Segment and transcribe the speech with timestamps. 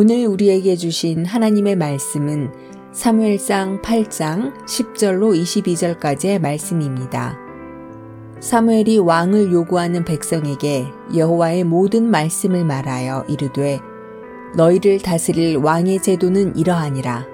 [0.00, 2.52] 오늘 우리에게 주신 하나님의 말씀은
[2.92, 7.36] 사무엘상 8장 10절로 22절까지의 말씀입니다.
[8.38, 13.80] 사무엘이 왕을 요구하는 백성에게 여호와의 모든 말씀을 말하여 이르되
[14.54, 17.26] 너희를 다스릴 왕의 제도는 이러하니라.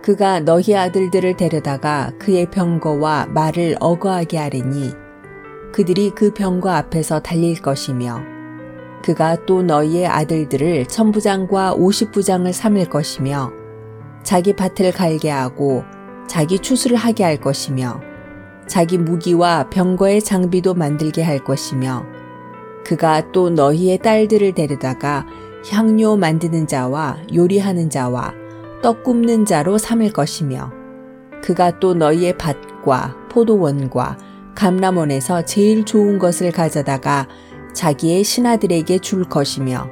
[0.00, 4.92] 그가 너희 아들들을 데려다가 그의 병거와 말을 어거하게 하리니
[5.72, 8.33] 그들이 그 병거 앞에서 달릴 것이며
[9.04, 13.52] 그가 또 너희의 아들들을 천부장과 오십부장을 삼을 것이며
[14.22, 15.84] 자기 밭을 갈게 하고
[16.26, 18.00] 자기 추수를 하게 할 것이며
[18.66, 22.06] 자기 무기와 병거의 장비도 만들게 할 것이며
[22.82, 25.26] 그가 또 너희의 딸들을 데려다가
[25.68, 28.32] 향료 만드는 자와 요리하는 자와
[28.82, 30.72] 떡 굽는 자로 삼을 것이며
[31.42, 34.16] 그가 또 너희의 밭과 포도원과
[34.54, 37.28] 감람원에서 제일 좋은 것을 가져다가
[37.74, 39.90] 자기의 신하들에게 줄 것이며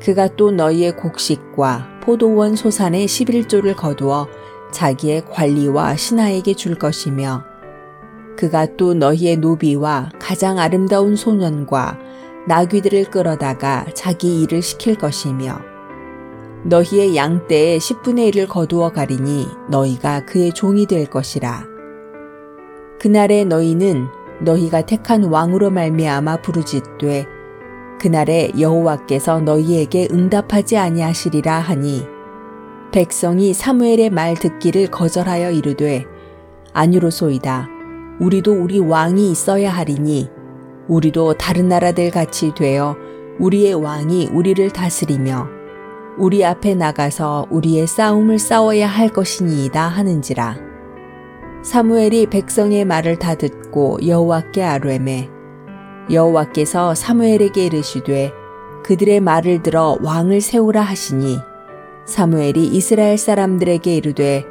[0.00, 4.28] 그가 또 너희의 곡식과 포도원 소산의 11조를 거두어
[4.72, 7.44] 자기의 관리와 신하에게 줄 것이며
[8.36, 11.98] 그가 또 너희의 노비와 가장 아름다운 소년과
[12.48, 15.60] 나귀들을 끌어다가 자기 일을 시킬 것이며
[16.64, 21.66] 너희의 양떼의 10분의 1을 거두어 가리니 너희가 그의 종이 될 것이라.
[23.00, 24.06] 그날에 너희는
[24.42, 27.26] 너희가 택한 왕으로 말미암아 부르짖되
[28.00, 32.04] 그날에 여호와께서 너희에게 응답하지 아니하시리라 하니
[32.92, 36.04] 백성이 사무엘의 말 듣기를 거절하여 이르되
[36.72, 37.68] 아니로소이다
[38.20, 40.28] 우리도 우리 왕이 있어야 하리니
[40.88, 42.96] 우리도 다른 나라들 같이 되어
[43.38, 45.62] 우리의 왕이 우리를 다스리며
[46.18, 50.71] 우리 앞에 나가서 우리의 싸움을 싸워야 할 것이니이다 하는지라.
[51.62, 55.30] 사무엘이 백성의 말을 다 듣고 여호와께 아뢰매
[56.10, 58.32] 여호와께서 사무엘에게 이르시되
[58.82, 61.38] 그들의 말을 들어 왕을 세우라 하시니
[62.04, 64.44] 사무엘이 이스라엘 사람들에게 이르되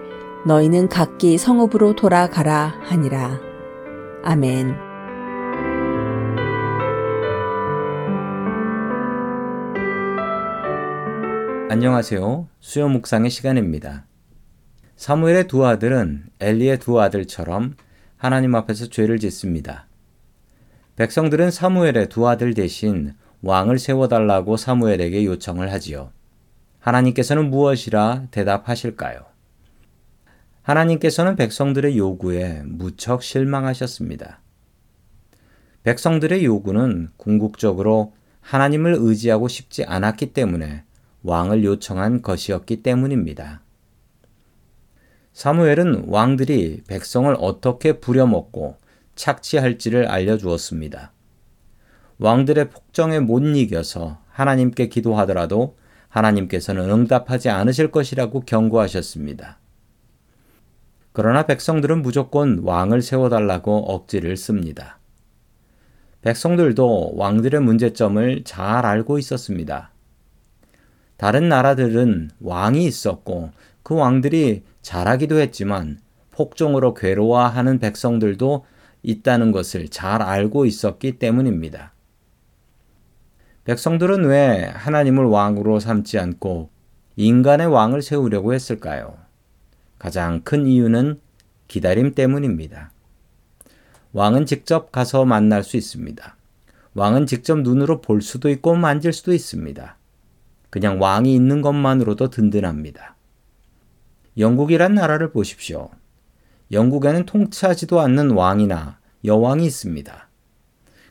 [0.45, 3.39] 너희는 각기 성읍으로 돌아가라 하니라.
[4.23, 4.73] 아멘.
[11.69, 12.47] 안녕하세요.
[12.59, 14.05] 수요 묵상의 시간입니다.
[15.01, 17.73] 사무엘의 두 아들은 엘리의 두 아들처럼
[18.17, 19.87] 하나님 앞에서 죄를 짓습니다.
[20.95, 26.11] 백성들은 사무엘의 두 아들 대신 왕을 세워달라고 사무엘에게 요청을 하지요.
[26.81, 29.21] 하나님께서는 무엇이라 대답하실까요?
[30.61, 34.39] 하나님께서는 백성들의 요구에 무척 실망하셨습니다.
[35.81, 40.83] 백성들의 요구는 궁극적으로 하나님을 의지하고 싶지 않았기 때문에
[41.23, 43.61] 왕을 요청한 것이었기 때문입니다.
[45.33, 48.77] 사무엘은 왕들이 백성을 어떻게 부려먹고
[49.15, 51.11] 착취할지를 알려주었습니다.
[52.19, 55.77] 왕들의 폭정에 못 이겨서 하나님께 기도하더라도
[56.09, 59.57] 하나님께서는 응답하지 않으실 것이라고 경고하셨습니다.
[61.13, 64.99] 그러나 백성들은 무조건 왕을 세워달라고 억지를 씁니다.
[66.21, 69.91] 백성들도 왕들의 문제점을 잘 알고 있었습니다.
[71.17, 73.51] 다른 나라들은 왕이 있었고
[73.83, 75.99] 그 왕들이 잘하기도 했지만
[76.31, 78.65] 폭정으로 괴로워하는 백성들도
[79.03, 81.93] 있다는 것을 잘 알고 있었기 때문입니다.
[83.63, 86.69] 백성들은 왜 하나님을 왕으로 삼지 않고
[87.15, 89.17] 인간의 왕을 세우려고 했을까요?
[89.99, 91.19] 가장 큰 이유는
[91.67, 92.91] 기다림 때문입니다.
[94.13, 96.35] 왕은 직접 가서 만날 수 있습니다.
[96.95, 99.97] 왕은 직접 눈으로 볼 수도 있고 만질 수도 있습니다.
[100.69, 103.10] 그냥 왕이 있는 것만으로도 든든합니다.
[104.37, 105.89] 영국이란 나라를 보십시오.
[106.71, 110.29] 영국에는 통치하지도 않는 왕이나 여왕이 있습니다.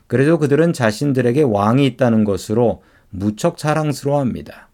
[0.07, 4.69] 그래도 그들은 자신들에게 왕이 있다는 것으로 무척 자랑스러워합니다.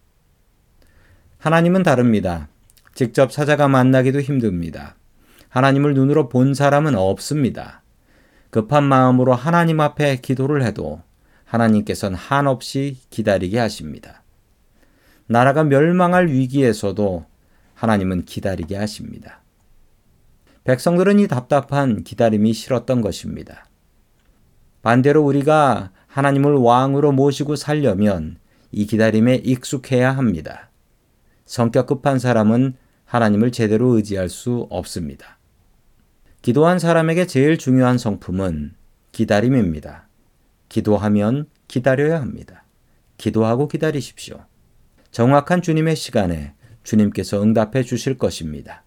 [1.38, 2.48] 하나님은 다릅니다.
[2.94, 4.96] 직접 찾아가 만나기도 힘듭니다.
[5.48, 7.82] 하나님을 눈으로 본 사람은 없습니다.
[8.50, 11.02] 급한 마음으로 하나님 앞에 기도를 해도
[11.44, 14.22] 하나님께서는 한없이 기다리게 하십니다.
[15.26, 17.24] 나라가 멸망할 위기에서도
[17.78, 19.40] 하나님은 기다리게 하십니다.
[20.64, 23.68] 백성들은 이 답답한 기다림이 싫었던 것입니다.
[24.82, 28.38] 반대로 우리가 하나님을 왕으로 모시고 살려면
[28.72, 30.70] 이 기다림에 익숙해야 합니다.
[31.44, 35.38] 성격 급한 사람은 하나님을 제대로 의지할 수 없습니다.
[36.42, 38.74] 기도한 사람에게 제일 중요한 성품은
[39.12, 40.08] 기다림입니다.
[40.68, 42.64] 기도하면 기다려야 합니다.
[43.18, 44.44] 기도하고 기다리십시오.
[45.12, 46.54] 정확한 주님의 시간에
[46.88, 48.82] 주님께서 응답해 주실 것입니다.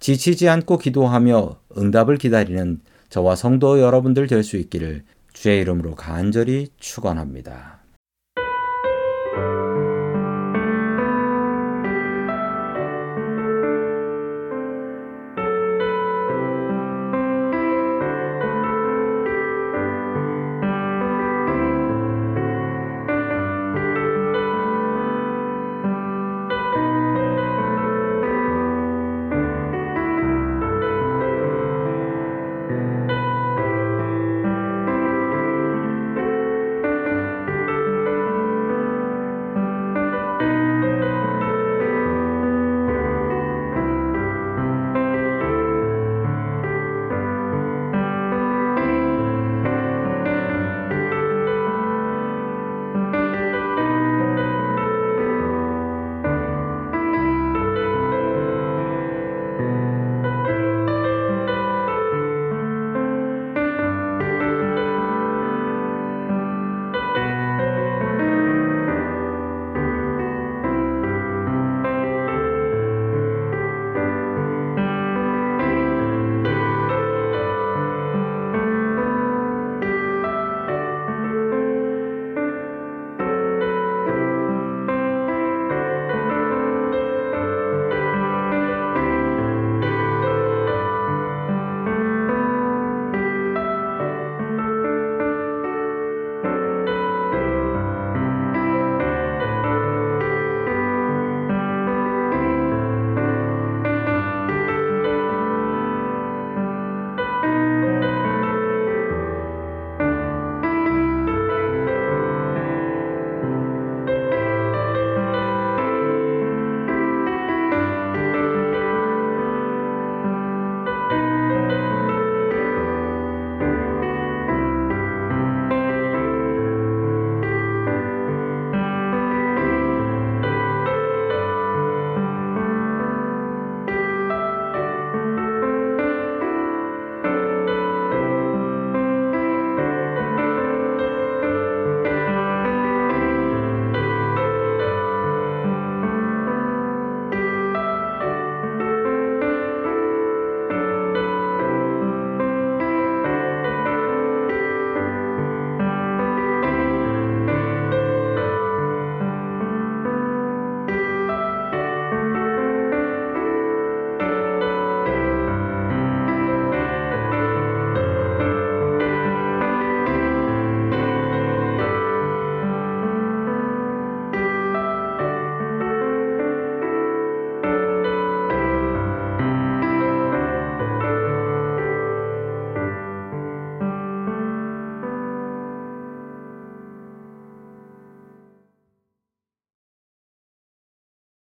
[0.00, 2.80] 지치지 않고 기도하며 응답을 기다리는
[3.10, 5.04] 저와 성도 여러분들 될 수 있기를
[5.34, 7.77] 주의 이름으로 간절히 축원합니다.